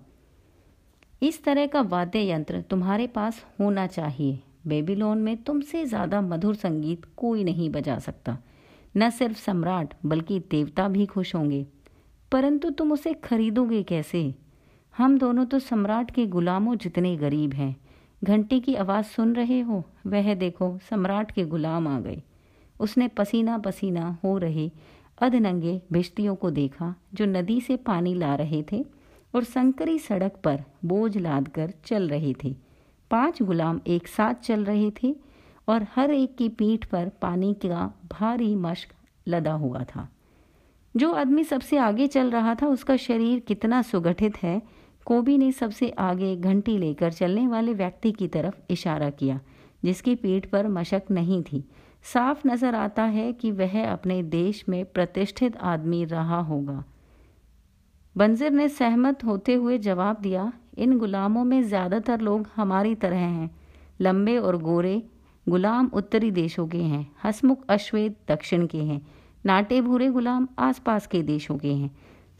इस 1.23 1.43
तरह 1.43 1.65
का 1.65 1.81
वाद्य 1.81 2.31
यंत्र 2.31 2.61
तुम्हारे 2.61 3.07
पास 3.07 3.45
होना 3.59 3.87
चाहिए। 3.87 4.39
बेबीलोन 4.67 5.17
में 5.17 5.37
तुमसे 5.37 5.85
ज़्यादा 5.85 6.21
मधुर 6.21 6.55
संगीत 6.55 7.01
कोई 7.17 7.43
नहीं 7.43 7.69
बजा 7.69 7.99
सकता। 7.99 8.37
न 8.97 9.09
सिर्फ़ 9.09 9.37
सम्राट, 9.37 9.93
बल्कि 10.05 10.39
देवता 10.39 10.87
भी 10.87 11.05
खुश 11.05 11.35
होंगे। 11.35 11.65
परंतु 12.31 12.69
तुम 12.69 12.91
उसे 12.91 13.13
खरीदोगे 13.13 13.83
कैसे? 13.83 14.35
हम 14.97 15.17
दोनों 15.17 15.45
तो 15.45 15.59
सम्राट 15.59 16.11
के 16.11 16.27
गुलामों 16.27 16.75
जितने 16.75 17.15
गरीब 17.15 17.53
हैं। 17.53 17.75
घंटी 18.23 18.59
की 18.59 18.75
आवाज़ 18.75 19.05
सुन 19.05 19.33
रहे 19.33 19.61
हो? 19.61 19.83
वह 20.07 20.33
देखो, 20.33 20.79
सम्राट 20.89 21.31
के 21.31 21.45
गुलाम 21.45 21.87
आ 21.87 21.99
गए। 21.99 22.21
उसने 22.79 23.07
पसीना 23.07 23.57
पसीना 23.57 24.17
हो 24.23 24.37
रहे 24.37 24.71
अधनंगे 25.21 25.81
भिश्तियों 25.91 26.35
को 26.35 26.51
देखा, 26.51 26.95
जो 27.13 27.25
नदी 27.25 27.61
से 27.61 27.77
पानी 27.77 28.13
ला 28.13 28.35
रहे 28.35 28.63
थे 28.71 28.85
और 29.35 29.43
संकरी 29.43 29.99
सड़क 29.99 30.31
पर 30.43 30.63
बोझ 30.85 31.17
लाद 31.17 31.47
कर 31.47 31.73
चल 31.85 32.09
रहे 32.09 32.33
थे। 32.43 32.55
पाँच 33.11 33.41
गुलाम 33.41 33.81
एक 33.87 34.07
साथ 34.07 34.33
चल 34.33 34.65
रहे 34.65 34.91
थे 35.03 35.15
और 35.67 35.87
हर 35.95 36.11
एक 36.11 36.37
की 36.37 36.49
पीठ 36.49 36.85
पर 36.85 37.09
पानी 37.09 37.53
का 37.53 37.99
भारी 38.11 38.55
मश्क 38.55 38.89
लदा 39.27 39.53
हुआ 39.53 39.83
था। 39.83 40.09
जो 40.95 41.13
आदमी 41.13 41.43
सबसे 41.43 41.77
आगे 41.77 42.07
चल 42.07 42.31
रहा 42.31 42.55
था, 42.55 42.67
उसका 42.67 42.97
शरीर 42.97 43.39
कितना 43.39 43.81
सुगठित 43.81 44.43
है 44.43 44.61
कोबी 45.05 45.37
ने 45.37 45.51
सबसे 45.51 45.89
आगे 45.99 46.35
घंटी 46.35 46.77
लेकर 46.77 47.11
चलने 47.11 47.47
वाले 47.47 47.73
व्यक्ति 47.73 48.11
की 48.11 48.27
तरफ़ 48.27 48.55
इशारा 48.69 49.09
किया, 49.09 49.39
जिसकी 49.83 50.15
पीठ 50.15 50.45
पर 50.45 50.67
मशक 50.67 51.11
नहीं 51.11 51.41
थी। 51.43 51.63
साफ़ 52.05 52.47
नज़र 52.47 52.75
आता 52.75 53.03
है 53.03 53.31
कि 53.33 53.51
वह 53.51 53.91
अपने 53.91 54.21
देश 54.23 54.63
में 54.69 54.83
प्रतिष्ठित 54.85 55.57
आदमी 55.57 56.03
रहा 56.05 56.39
होगा। 56.41 56.83
बंजिर 58.15 58.51
ने 58.51 58.67
सहमत 58.69 59.23
होते 59.23 59.53
हुए 59.53 59.77
जवाब 59.77 60.21
दिया, 60.21 60.51
इन 60.77 60.97
गुलामों 60.97 61.43
में 61.43 61.61
ज़्यादातर 61.63 62.21
लोग 62.21 62.47
हमारी 62.55 62.95
तरह 62.95 63.17
हैं। 63.17 63.49
लंबे 64.01 64.37
और 64.37 64.57
गोरे, 64.57 65.01
गुलाम 65.47 65.89
उत्तरी 65.93 66.31
देशों 66.31 66.67
के 66.67 66.77
हैं, 66.77 67.05
हसमुख 67.23 67.65
अश्वेत 67.69 68.17
दक्षिण 68.27 68.65
के 68.67 68.77
हैं, 68.77 69.01
नाटे 69.45 69.81
भूरे 69.81 70.07
गुलाम 70.09 70.47
आसपास 70.59 71.07
के 71.07 71.21
देशों 71.23 71.57
के 71.57 71.73
हैं। 71.73 71.91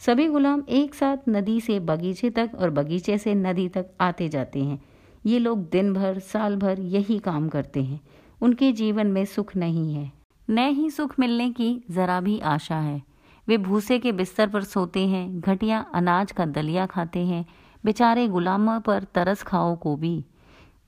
सभी 0.05 0.27
गुलाम 0.27 0.63
एक 0.69 0.95
साथ 0.95 1.17
नदी 1.29 1.61
से 1.61 1.79
बगीचे 1.79 2.29
तक 2.29 2.51
और 2.59 2.69
बगीचे 2.69 3.17
से 3.17 3.35
नदी 3.35 3.69
तक 3.69 3.85
आते 4.01 4.29
जाते 4.29 4.63
हैं। 4.63 4.81
ये 5.25 5.39
लोग 5.39 5.69
दिन 5.69 5.93
भर 5.93 6.19
साल 6.19 6.55
भर 6.55 6.79
यही 6.79 7.19
काम 7.19 7.49
करते 7.49 7.83
हैं। 7.83 8.01
उनके 8.41 8.71
जीवन 8.71 9.07
में 9.07 9.25
सुख 9.25 9.55
नहीं 9.55 9.93
है। 9.93 10.11
न 10.49 10.57
ही 10.57 10.89
सुख 10.89 11.13
मिलने 11.19 11.49
की 11.49 11.83
जरा 11.91 12.21
भी 12.21 12.39
आशा 12.39 12.75
है। 12.75 13.01
वे 13.47 13.57
भूसे 13.57 13.99
के 13.99 14.11
बिस्तर 14.11 14.47
पर 14.47 14.63
सोते 14.63 15.07
हैं, 15.07 15.39
घटिया 15.39 15.85
अनाज 15.93 16.31
का 16.31 16.45
दलिया 16.45 16.85
खाते 16.85 17.19
हैं, 17.19 17.45
बेचारे 17.85 18.27
गुलामों 18.27 18.79
पर 18.79 19.03
तरस 19.03 19.43
खाओ 19.43 19.75
को 19.75 19.95
भी। 19.95 20.25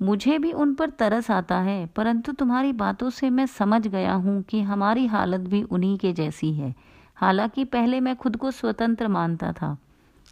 मुझे 0.01 0.37
भी 0.37 0.51
उन 0.51 0.73
पर 0.73 0.89
तरस 0.89 1.31
आता 1.31 1.59
है, 1.59 1.85
परंतु 1.85 2.31
तुम्हारी 2.31 2.73
बातों 2.73 3.09
से 3.09 3.29
मैं 3.29 3.45
समझ 3.45 3.87
गया 3.87 4.13
हूँ 4.13 4.41
कि 4.41 4.61
हमारी 4.61 5.05
हालत 5.05 5.39
भी 5.39 5.63
उन्हीं 5.63 5.97
के 5.97 6.13
जैसी 6.13 6.53
है। 6.53 6.92
हालाँकि 7.17 7.65
पहले 7.65 7.99
मैं 7.99 8.15
खुद 8.15 8.37
को 8.37 8.51
स्वतंत्र 8.51 9.07
मानता 9.07 9.51
था। 9.51 9.77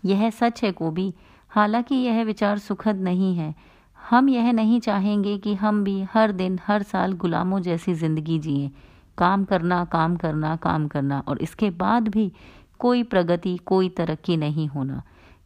यह 0.06 0.30
सच 0.30 0.64
है 0.64 0.72
कोबी 0.72 1.14
हालाँकि 1.50 1.96
यह 1.96 2.24
विचार 2.24 2.58
सुखद 2.58 2.96
नहीं 2.96 3.36
है। 3.36 3.56
हम 4.10 4.30
यह 4.30 4.52
नहीं 4.52 4.80
चाहेंगे 4.80 5.38
कि 5.38 5.54
हम 5.56 5.84
भी 5.84 6.02
हर 6.14 6.32
दिन, 6.32 6.60
हर 6.68 6.84
साल 6.84 7.14
गुलामों 7.14 7.60
जैसी 7.60 7.94
ज़िंदगी 7.94 8.40
जिए। 8.40 8.72
काम 9.18 9.44
करना 9.44 9.86
काम 9.86 10.16
करना 10.16 10.56
काम 10.56 10.88
करना, 10.88 11.24
और 11.28 11.42
इसके 11.42 11.70
बाद 11.70 12.08
भी 12.08 12.32
कोई 12.80 13.04
प्रगति, 13.04 13.58
कोई 13.58 13.90
तरक्की 13.90 14.38
नहीं 14.38 14.68
होना। 14.68 15.02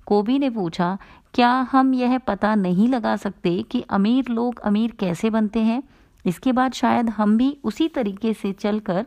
कोबी 0.05 0.39
ने 0.39 0.49
पूछा, 0.49 0.97
क्या 1.33 1.67
हम 1.71 1.93
यह 1.93 2.17
पता 2.17 2.55
नहीं 2.55 2.87
लगा 2.87 3.15
सकते 3.15 3.61
कि 3.61 3.81
अमीर 3.81 4.29
लोग 4.29 4.59
अमीर 4.59 4.91
कैसे 4.91 5.29
बनते 5.29 5.59
हैं? 5.59 5.83
इसके 6.25 6.51
बाद 6.51 6.73
शायद 6.73 7.09
हम 7.09 7.37
भी 7.37 7.57
उसी 7.63 7.87
तरीके 7.87 8.33
से 8.33 8.51
चलकर 8.51 9.05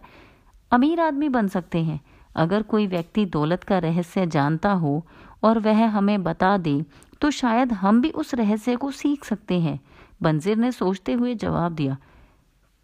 अमीर 0.73 1.01
आदमी 1.01 1.29
बन 1.29 1.49
सकते 1.49 1.79
हैं। 1.79 2.01
अगर 2.37 2.63
कोई 2.63 2.87
व्यक्ति 2.87 3.25
दौलत 3.27 3.65
का 3.65 3.79
रहस्य 3.79 4.27
जानता 4.27 4.73
हो 4.73 5.07
और 5.43 5.59
वह 5.59 5.87
हमें 5.89 6.23
बता 6.23 6.57
दे 6.59 6.85
तो 7.21 7.31
शायद 7.31 7.73
हम 7.73 8.01
भी 8.01 8.11
उस 8.11 8.35
रहस्य 8.35 8.77
को 8.77 8.91
सीख 8.91 9.25
सकते 9.25 9.61
हैं, 9.61 9.81
बंजिर 10.23 10.57
ने 10.57 10.73
सोचते 10.73 11.13
हुए 11.13 11.35
जवाब 11.35 11.73
दिया। 11.73 11.97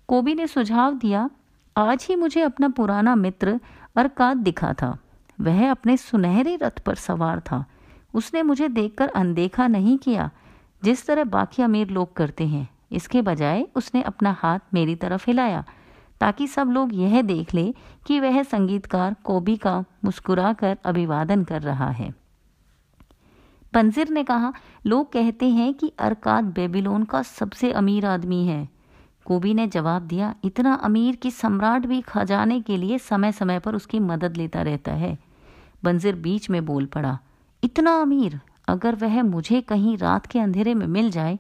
कोबी 0.08 0.34
ने 0.34 0.46
सुझाव 0.46 0.94
दिया, 0.94 1.30
आज 1.76 2.06
ही 2.08 2.16
मुझे 2.16 2.40
अपना 2.40 2.68
पुराना 2.68 3.14
मित्र 3.14 3.60
अरकात 3.96 4.36
दिखा 4.36 4.72
था। 4.72 4.96
वह 5.40 5.70
अपने 5.70 5.96
सुनहरे 5.96 6.56
रथ 6.56 6.78
पर 6.78 6.94
सवार 6.94 7.40
था। 7.40 7.64
उसने 8.14 8.42
मुझे 8.42 8.68
देखकर 8.68 9.08
अनदेखा 9.08 9.66
नहीं 9.66 9.98
किया। 9.98 10.30
जिस 10.84 11.06
तरह 11.06 11.24
बाकी 11.24 11.62
अमीर 11.62 11.88
लोग 11.88 12.12
करते 12.12 12.46
हैं, 12.46 12.68
इसके 12.92 13.22
बजाय 13.22 13.66
उसने 13.74 14.02
अपना 14.02 14.36
हाथ 14.38 14.58
मेरी 14.74 14.96
तरफ़ 14.96 15.24
हिलाया। 15.26 15.64
ताकि 16.20 16.46
सब 16.46 16.68
लोग 16.68 16.94
यह 16.94 17.22
देख 17.22 17.54
ले 17.54 17.74
कि 18.06 18.20
वह 18.20 18.42
संगीतकार 18.42 19.16
कोबी 19.24 19.56
का 19.56 19.84
मुस्कुराकर 20.04 20.76
अभिवादन 20.84 21.44
कर 21.44 21.62
रहा 21.62 21.90
है। 21.90 22.12
पंजिर 23.72 24.08
ने 24.08 24.24
कहा, 24.24 24.52
लोग 24.86 25.12
कहते 25.12 25.48
हैं 25.48 25.74
कि 25.74 25.92
अरकाद 25.98 26.44
बेबीलोन 26.44 27.04
का 27.04 27.22
सबसे 27.22 27.72
अमीर 27.72 28.06
आदमी 28.06 28.46
है। 28.46 28.68
कोबी 29.24 29.54
ने 29.54 29.66
जवाब 29.66 30.02
दिया, 30.02 30.34
इतना 30.44 30.74
अमीर 30.74 31.16
कि 31.16 31.30
सम्राट 31.30 31.86
भी 31.86 32.00
खजाने 32.00 32.60
के 32.60 32.76
लिए 32.76 32.98
समय 32.98 33.32
समय 33.32 33.58
पर 33.58 33.74
उसकी 33.74 33.98
मदद 33.98 34.36
लेता 34.36 34.62
रहता 34.62 34.92
है। 34.92 35.18
बंजिर 35.84 36.14
बीच 36.14 36.50
में 36.50 36.64
बोल 36.66 36.86
पड़ा, 36.86 37.18
इतना 37.64 37.96
अमीर? 38.00 38.40
अगर 38.68 38.94
वह 38.94 39.22
मुझे 39.22 39.60
कहीं 39.60 39.96
रात 39.98 40.26
के 40.26 40.38
अंधेरे 40.38 40.74
में 40.74 40.86
मिल 40.86 41.10
जाए 41.10 41.38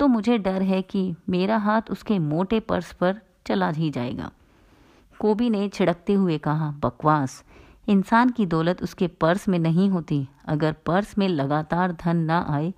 तो 0.00 0.06
मुझे 0.06 0.38
डर 0.38 0.62
है 0.62 0.82
कि 0.82 1.14
मेरा 1.28 1.56
हाथ 1.56 1.82
उसके 1.90 2.18
मोटे 2.18 2.60
पर्स 2.60 2.92
पर 2.92 3.20
चला 3.48 3.68
ही 3.70 3.90
जाएगा। 3.90 4.30
कोबी 5.20 5.48
ने 5.50 5.68
छिड़कते 5.68 6.12
हुए 6.14 6.38
कहा, 6.38 6.70
बकवास, 6.80 7.42
इंसान 7.88 8.30
की 8.30 8.46
दौलत 8.46 8.82
उसके 8.82 9.06
पर्स 9.20 9.48
में 9.48 9.58
नहीं 9.58 9.88
होती। 9.90 10.26
अगर 10.46 10.72
पर्स 10.86 11.16
में 11.18 11.28
लगातार 11.28 11.92
धन 12.00 12.16
ना 12.16 12.44
आए 12.50 12.72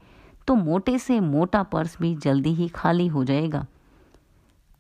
तो 0.49 0.55
मोटे 0.57 0.99
से 0.99 1.19
मोटा 1.21 1.62
पर्स 1.65 1.97
भी 2.00 2.15
जल्दी 2.15 2.53
ही 2.55 2.69
खाली 2.69 3.07
हो 3.07 3.25
जाएगा। 3.25 3.67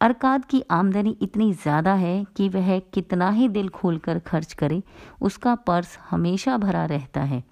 अरकाद 0.00 0.44
की 0.44 0.62
आमदनी 0.70 1.16
इतनी 1.22 1.52
ज़्यादा 1.54 1.94
है 1.94 2.24
कि 2.36 2.48
वह 2.48 2.78
कितना 2.94 3.28
ही 3.30 3.48
दिल 3.48 3.68
खोलकर 3.68 4.18
खर्च 4.18 4.52
करे, 4.52 4.82
उसका 5.20 5.54
पर्स 5.56 5.96
हमेशा 6.10 6.56
भरा 6.56 6.84
रहता 6.84 7.20
है। 7.22 7.42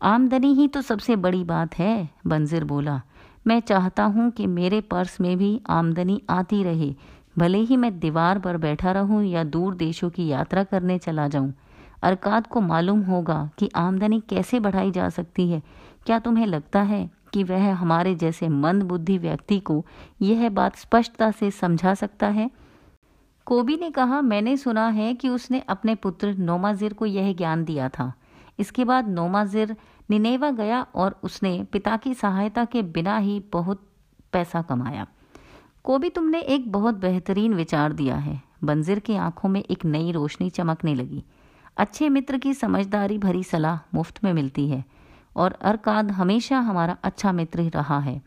आमदनी 0.00 0.52
ही 0.54 0.66
तो 0.68 0.82
सबसे 0.82 1.16
बड़ी 1.16 1.44
बात 1.44 1.78
है, 1.78 2.08
बंजिर 2.26 2.64
बोला। 2.64 3.00
मैं 3.46 3.60
चाहता 3.60 4.04
हूँ 4.04 4.30
कि 4.30 4.46
मेरे 4.46 4.80
पर्स 4.80 5.20
में 5.20 5.36
भी 5.38 5.60
आमदनी 5.70 6.20
आती 6.30 6.62
रहे 6.62 6.94
भले 7.38 7.58
ही 7.58 7.76
मैं 7.76 7.98
दीवार 7.98 8.38
पर 8.38 8.56
बैठा 8.56 8.92
रहूँ 8.92 9.24
या 9.24 9.44
दूर 9.44 9.74
देशों 9.74 10.10
की 10.10 10.26
यात्रा 10.26 10.64
करने 10.64 10.98
चला 10.98 11.28
जाऊँ 11.28 11.54
अरकाद 12.02 12.46
को 12.46 12.60
मालूम 12.60 13.00
होगा 13.00 13.50
कि 13.58 13.70
आमदनी 13.76 14.20
कैसे 14.20 14.60
बढ़ाई 14.60 14.90
जा 14.90 15.08
सकती 15.08 15.50
है। 15.50 15.62
क्या 16.06 16.18
तुम्हें 16.18 16.46
लगता 16.46 16.82
है 16.82 17.10
कि 17.32 17.42
वह 17.44 17.74
हमारे 17.74 18.14
जैसे 18.14 18.48
मंद 18.48 18.82
बुद्धि 18.82 19.18
व्यक्ति 19.18 19.60
को 19.60 19.86
यह 20.22 20.48
बात 20.48 20.76
स्पष्टता 20.76 21.30
से 21.30 21.50
समझा 21.50 21.94
सकता 21.94 22.26
है? 22.26 22.50
कोबी 23.46 23.76
ने 23.76 23.90
कहा, 23.90 24.20
मैंने 24.20 24.56
सुना 24.56 24.88
है 24.88 25.14
कि 25.14 25.28
उसने 25.28 25.60
अपने 25.60 25.94
पुत्र 25.94 26.34
नोमाजिर 26.34 26.92
को 26.92 27.06
यह 27.06 27.32
ज्ञान 27.32 27.64
दिया 27.64 27.88
था। 27.88 28.12
इसके 28.58 28.84
बाद 28.84 29.08
नोमाजिर 29.08 29.76
निनेवा 30.10 30.50
गया 30.50 30.86
और 30.94 31.20
उसने 31.22 31.66
पिता 31.72 31.96
की 31.96 32.14
सहायता 32.14 32.64
के 32.64 32.82
बिना 32.82 33.18
ही 33.18 33.44
बहुत 33.52 33.86
पैसा 34.32 34.62
कमाया। 34.62 35.06
को 35.86 35.98
भी 35.98 36.08
तुमने 36.10 36.40
एक 36.40 36.72
बहुत 36.72 36.94
बेहतरीन 36.94 37.54
विचार 37.54 37.92
दिया 37.92 38.16
है। 38.16 38.42
बंजिर 38.64 38.98
की 38.98 39.16
आँखों 39.16 39.48
में 39.48 39.64
एक 39.70 39.84
नई 39.84 40.12
रोशनी 40.12 40.50
चमकने 40.50 40.94
लगी। 40.94 41.24
अच्छे 41.76 42.08
मित्र 42.08 42.38
की 42.38 42.54
समझदारी 42.54 43.18
भरी 43.18 43.44
सलाह 43.44 43.78
मुफ़्त 43.94 44.24
में 44.24 44.32
मिलती 44.32 44.68
है 44.68 44.84
और 45.36 45.52
अरकाद 45.52 46.10
हमेशा 46.10 46.58
हमारा 46.58 46.96
अच्छा 47.02 47.32
मित्र 47.32 47.60
रहा 47.60 47.98
है। 47.98 48.22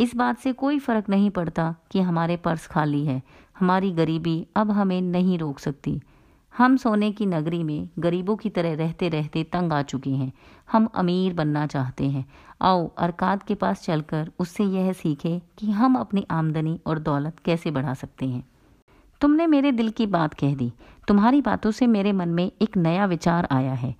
इस 0.00 0.16
बात 0.16 0.38
से 0.38 0.52
कोई 0.52 0.78
फ़र्क 0.78 1.08
नहीं 1.08 1.30
पड़ता 1.30 1.74
कि 1.90 2.00
हमारे 2.00 2.36
पर्स 2.36 2.66
खाली 2.66 3.04
है। 3.06 3.22
हमारी 3.58 3.90
गरीबी 3.90 4.46
अब 4.56 4.70
हमें 4.70 5.00
नहीं 5.00 5.38
रोक 5.38 5.58
सकती। 5.58 6.00
हम 6.56 6.76
सोने 6.76 7.12
की 7.12 7.26
नगरी 7.26 7.62
में 7.62 7.88
गरीबों 7.98 8.36
की 8.36 8.50
तरह 8.50 8.74
रहते 8.74 9.08
रहते 9.08 9.44
तंग 9.44 9.72
आ 9.72 9.82
चुके 9.82 10.10
हैं। 10.10 10.32
हम 10.72 10.86
अमीर 10.86 11.34
बनना 11.34 11.66
चाहते 11.66 12.06
हैं। 12.06 12.24
आओ, 12.62 12.90
अरकाद 12.98 13.42
के 13.42 13.54
पास 13.54 13.82
चलकर 13.82 14.30
उससे 14.38 14.64
यह 14.64 14.92
सीखे 14.92 15.42
कि 15.58 15.70
हम 15.70 15.96
अपनी 15.96 16.26
आमदनी 16.30 16.80
और 16.86 16.98
दौलत 16.98 17.36
कैसे 17.44 17.70
बढ़ा 17.70 17.94
सकते 17.94 18.26
हैं। 18.26 18.44
तुमने 19.20 19.46
मेरे 19.46 19.72
दिल 19.72 19.90
की 19.90 20.06
बात 20.06 20.34
कह 20.34 20.54
दी। 20.54 20.72
तुम्हारी 21.08 21.40
बातों 21.40 21.70
से 21.70 21.86
मेरे 21.86 22.12
मन 22.12 22.28
में 22.28 22.52
एक 22.62 22.76
नया 22.76 23.06
विचार 23.06 23.48
आया 23.50 23.72
है। 23.72 23.94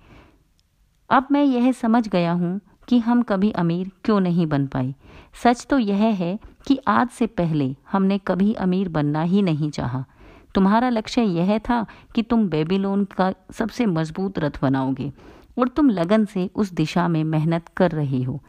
अब 1.09 1.27
मैं 1.31 1.43
यह 1.43 1.71
समझ 1.71 2.07
गया 2.07 2.31
हूँ 2.31 2.59
कि 2.87 2.99
हम 2.99 3.21
कभी 3.21 3.51
अमीर 3.51 3.91
क्यों 4.03 4.19
नहीं 4.19 4.47
बन 4.47 4.67
पाए। 4.67 4.95
सच 5.43 5.67
तो 5.69 5.79
यह 5.79 6.03
है 6.03 6.39
कि 6.67 6.79
आज 6.87 7.09
से 7.09 7.27
पहले 7.27 7.75
हमने 7.91 8.17
कभी 8.17 8.53
अमीर 8.53 8.89
बनना 8.89 9.21
ही 9.21 9.41
नहीं 9.41 9.69
चाहा। 9.71 10.05
तुम्हारा 10.55 10.89
लक्ष्य 10.89 11.21
यह 11.21 11.57
था 11.59 11.85
कि 12.15 12.21
तुम 12.21 12.47
बेबीलोन 12.49 13.05
का 13.05 13.33
सबसे 13.51 13.85
मज़बूत 13.85 14.39
रथ 14.39 14.61
बनाओगे 14.61 15.11
और 15.59 15.67
तुम 15.67 15.89
लगन 15.89 16.25
से 16.25 16.49
उस 16.55 16.73
दिशा 16.73 17.07
में 17.07 17.23
मेहनत 17.23 17.67
कर 17.77 17.91
रहे 17.91 18.23
हो। 18.23 18.41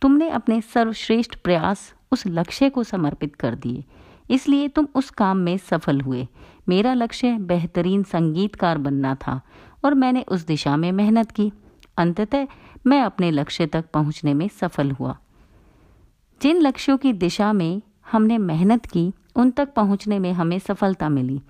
तुमने 0.00 0.30
अपने 0.30 0.60
सर्वश्रेष्ठ 0.60 1.34
प्रयास 1.34 1.94
उस 2.12 2.26
लक्ष्य 2.26 2.70
को 2.70 2.84
समर्पित 2.84 3.34
कर 3.34 3.54
दिए। 3.54 3.84
इसलिए 4.30 4.68
तुम 4.68 4.86
उस 4.94 5.10
काम 5.10 5.36
में 5.36 5.56
सफल 5.56 6.00
हुए। 6.00 6.28
मेरा 6.68 6.94
लक्ष्य 6.94 7.38
बेहतरीन 7.38 8.02
संगीतकार 8.02 8.78
बनना 8.78 9.14
था 9.14 9.40
और 9.84 9.94
मैंने 9.94 10.22
उस 10.22 10.46
दिशा 10.46 10.76
में 10.76 10.92
मेहनत 10.92 11.30
की। 11.30 11.52
अंततः 11.96 12.46
मैं 12.86 13.02
अपने 13.02 13.30
लक्ष्य 13.30 13.66
तक 13.66 13.84
पहुँचने 13.94 14.34
में 14.34 14.48
सफल 14.48 14.90
हुआ। 14.90 15.18
जिन 16.42 16.60
लक्ष्यों 16.60 16.98
की 16.98 17.12
दिशा 17.12 17.52
में 17.52 17.82
हमने 18.12 18.38
मेहनत 18.38 18.86
की, 18.86 19.12
उन 19.36 19.50
तक 19.50 19.74
पहुँचने 19.74 20.18
में 20.18 20.32
हमें 20.32 20.58
सफलता 20.58 21.08
मिली। 21.08 21.40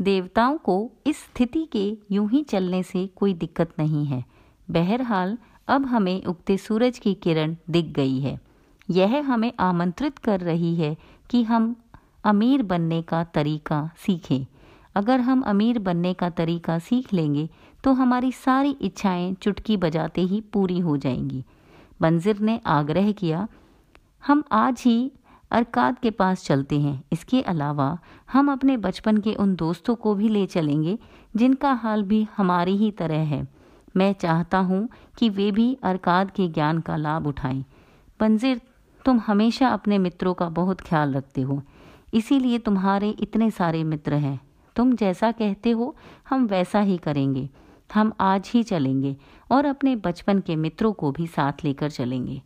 देवताओं 0.00 0.58
को 0.58 0.92
इस 1.06 1.16
स्थिति 1.16 1.68
के 1.72 1.98
यूँ 2.10 2.30
ही 2.30 2.42
चलने 2.42 2.82
से 2.82 3.06
कोई 3.06 3.34
दिक्कत 3.34 3.70
नहीं 3.78 4.06
है। 4.06 4.24
बहरहाल 4.70 5.38
अब 5.68 5.86
हमें 5.86 6.24
उगते 6.24 6.56
सूरज 6.56 6.98
की 6.98 7.14
किरण 7.14 7.54
दिख 7.70 7.86
गई 7.86 8.18
है। 8.20 8.38
यह 8.88 9.20
हमें 9.26 9.52
आमंत्रित 9.60 10.18
कर 10.18 10.40
रही 10.40 10.74
है 10.76 10.96
कि 11.30 11.42
हम 11.42 11.74
अमीर 12.24 12.62
बनने 12.62 13.00
का 13.02 13.22
तरीका 13.24 13.88
सीखें। 13.96 14.46
अगर 14.96 15.20
हम 15.20 15.40
अमीर 15.42 15.78
बनने 15.78 16.12
का 16.14 16.30
तरीका 16.30 16.78
सीख 16.78 17.12
लेंगे 17.14 17.48
तो 17.84 17.92
हमारी 17.92 18.32
सारी 18.32 18.70
इच्छाएँ 18.70 19.32
चुटकी 19.34 19.76
बजाते 19.76 20.20
ही 20.20 20.40
पूरी 20.52 20.78
हो 20.78 20.96
जाएँगी। 20.96 21.44
बंजिर 22.00 22.38
ने 22.38 22.60
आग्रह 22.66 23.10
किया, 23.12 23.46
हम 24.26 24.42
आज 24.52 24.82
ही 24.86 25.10
अरकाद 25.50 25.98
के 25.98 26.10
पास 26.10 26.44
चलते 26.44 26.80
हैं। 26.80 27.02
इसके 27.12 27.40
अलावा 27.42 27.98
हम 28.32 28.50
अपने 28.52 28.76
बचपन 28.76 29.18
के 29.18 29.34
उन 29.34 29.54
दोस्तों 29.56 29.94
को 29.94 30.14
भी 30.14 30.28
ले 30.28 30.44
चलेंगे, 30.46 30.98
जिनका 31.36 31.72
हाल 31.72 32.02
भी 32.02 32.26
हमारी 32.36 32.76
ही 32.76 32.90
तरह 32.90 33.24
है। 33.26 33.46
मैं 33.96 34.12
चाहता 34.12 34.58
हूँ 34.58 34.88
कि 35.18 35.28
वे 35.28 35.52
भी 35.52 35.78
अरकाद 35.82 36.30
के 36.30 36.48
ज्ञान 36.48 36.80
का 36.80 36.96
लाभ 36.96 37.26
उठाएँ। 37.26 37.64
पंजीर, 38.20 38.60
तुम 39.04 39.18
हमेशा 39.18 39.68
अपने 39.68 39.98
मित्रों 39.98 40.34
का 40.34 40.48
बहुत 40.48 40.80
ख्याल 40.80 41.14
रखते 41.14 41.40
हो। 41.40 41.62
इसीलिए 42.14 42.58
तुम्हारे 42.58 43.10
इतने 43.10 43.50
सारे 43.50 43.84
मित्र 43.84 44.14
हैं। 44.14 44.40
तुम 44.76 44.96
जैसा 44.96 45.32
कहते 45.32 45.70
हो, 45.70 45.96
हम 46.28 46.46
वैसा 46.46 46.80
ही 46.80 46.98
करेंगे। 46.98 47.50
हम 47.94 48.12
आज 48.20 48.50
ही 48.54 48.62
चलेंगे 48.62 49.16
और 49.50 49.64
अपने 49.64 49.96
बचपन 49.96 50.40
के 50.40 50.56
मित्रों 50.56 50.92
को 50.92 51.12
भी 51.12 51.26
साथ 51.26 51.52
लेकर 51.64 51.90
चलेंगे। 51.90 52.42